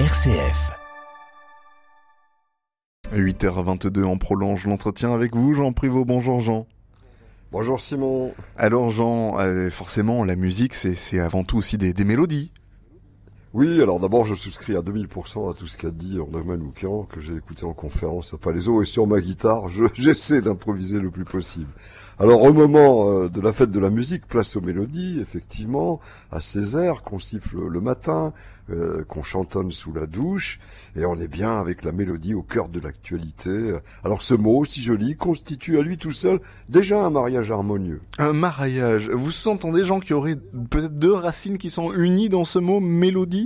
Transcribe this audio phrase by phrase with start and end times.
[0.00, 0.72] RCF.
[3.14, 6.04] 8h22, on prolonge l'entretien avec vous, Jean Privot.
[6.04, 6.66] Bonjour Jean.
[7.52, 8.34] Bonjour Simon.
[8.56, 12.50] Alors Jean, euh, forcément, la musique, c'est avant tout aussi des, des mélodies.
[13.54, 17.20] Oui, alors d'abord je souscris à 2000% à tout ce qu'a dit André Manoukian, que
[17.20, 21.70] j'ai écouté en conférence à Palaiso, et sur ma guitare, j'essaie d'improviser le plus possible.
[22.18, 26.00] Alors au moment euh, de la fête de la musique, place aux mélodies, effectivement,
[26.32, 28.32] à ces airs qu'on siffle le matin,
[28.70, 30.58] euh, qu'on chantonne sous la douche,
[30.96, 33.78] et on est bien avec la mélodie au cœur de l'actualité.
[34.02, 38.00] Alors ce mot, si joli, constitue à lui tout seul déjà un mariage harmonieux.
[38.18, 42.58] Un mariage Vous entendez gens qui auraient peut-être deux racines qui sont unies dans ce
[42.58, 43.43] mot mélodie?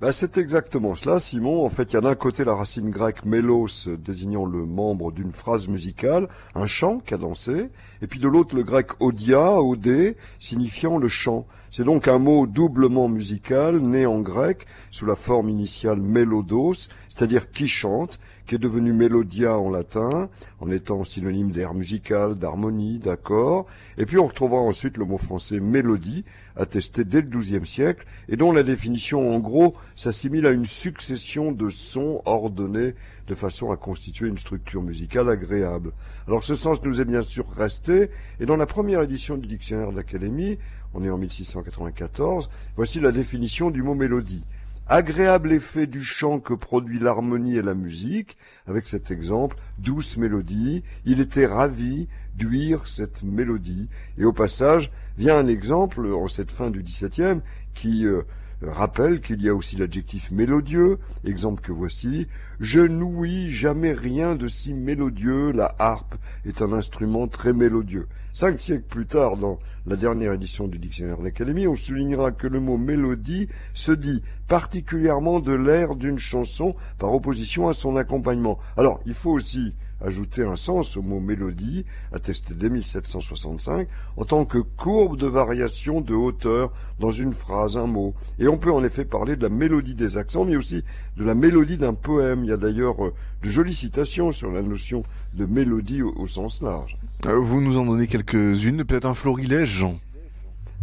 [0.00, 1.64] Bah, c'est exactement cela, Simon.
[1.64, 5.32] En fait, il y a d'un côté la racine grecque mélos, désignant le membre d'une
[5.32, 11.08] phrase musicale, un chant cadencé, et puis de l'autre le grec odia, odé, signifiant le
[11.08, 11.46] chant.
[11.70, 17.50] C'est donc un mot doublement musical, né en grec, sous la forme initiale mélodos, c'est-à-dire
[17.50, 23.66] qui chante, qui est devenu mélodia en latin, en étant synonyme d'air musical, d'harmonie, d'accord,
[23.98, 26.24] et puis on retrouvera ensuite le mot français mélodie,
[26.56, 31.52] attesté dès le XIIe siècle, et dont la définition en gros s'assimile à une succession
[31.52, 32.94] de sons ordonnés
[33.26, 35.92] de façon à constituer une structure musicale agréable.
[36.26, 39.90] Alors ce sens nous est bien sûr resté, et dans la première édition du dictionnaire
[39.90, 40.58] de l'Académie,
[40.94, 44.44] on est en 1694, voici la définition du mot mélodie
[44.88, 50.82] agréable effet du chant que produit l'harmonie et la musique, avec cet exemple, douce mélodie,
[51.04, 53.88] il était ravi d'uire cette mélodie.
[54.16, 57.40] Et au passage, vient un exemple, en cette fin du XVIIe,
[57.74, 58.22] qui euh,
[58.62, 62.26] rappelle qu'il y a aussi l'adjectif mélodieux, exemple que voici,
[62.60, 68.06] je n'ouïs jamais rien de si mélodieux, la harpe est un instrument très mélodieux.
[68.32, 72.46] Cinq siècles plus tard, dans la dernière édition du dictionnaire de l'Académie, on soulignera que
[72.46, 78.58] le mot mélodie se dit particulièrement de l'air d'une chanson par opposition à son accompagnement.
[78.76, 84.44] Alors, il faut aussi ajouter un sens au mot mélodie, attesté dès 1765, en tant
[84.44, 88.14] que courbe de variation de hauteur dans une phrase, un mot.
[88.38, 90.84] Et on peut en effet parler de la mélodie des accents, mais aussi
[91.16, 92.44] de la mélodie d'un poème.
[92.44, 93.12] Il y a d'ailleurs euh,
[93.42, 95.02] de jolies citations sur la notion
[95.34, 96.96] de mélodie au, sens large.
[97.26, 99.98] Euh, vous nous en donnez quelques-unes, peut-être un florilège, Jean?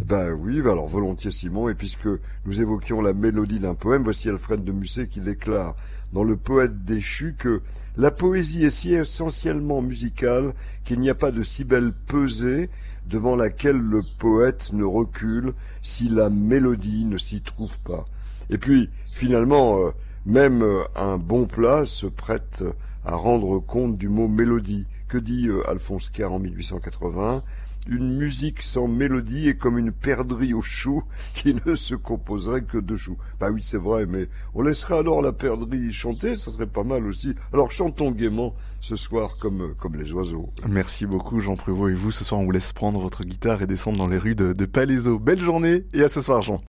[0.04, 2.08] Ben oui, ben alors volontiers Simon, et puisque
[2.44, 5.74] nous évoquions la mélodie d'un poème, voici Alfred de Musset qui déclare
[6.12, 7.62] dans Le poète déchu que
[7.96, 10.52] la poésie est si essentiellement musicale
[10.84, 12.68] qu'il n'y a pas de si belle pesée
[13.06, 18.06] devant laquelle le poète ne recule si la mélodie ne s'y trouve pas.
[18.50, 19.90] Et puis, finalement, euh,
[20.26, 20.62] même
[20.94, 22.64] un bon plat se prête
[23.04, 24.86] à rendre compte du mot mélodie.
[25.08, 27.42] Que dit euh, Alphonse Kerr en 1880
[27.88, 32.78] une musique sans mélodie est comme une perdrix aux choux qui ne se composerait que
[32.78, 33.16] de choux.
[33.38, 37.06] Bah oui, c'est vrai, mais on laisserait alors la perdrix chanter, ça serait pas mal
[37.06, 37.34] aussi.
[37.52, 40.50] Alors chantons gaiement ce soir comme, comme les oiseaux.
[40.68, 43.66] Merci beaucoup Jean Prévost et vous, ce soir on vous laisse prendre votre guitare et
[43.66, 45.18] descendre dans les rues de, de Palaiso.
[45.18, 46.58] Belle journée et à ce soir Jean.